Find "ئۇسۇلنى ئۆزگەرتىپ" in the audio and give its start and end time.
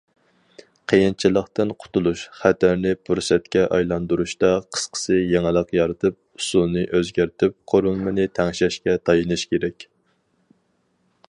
6.41-7.57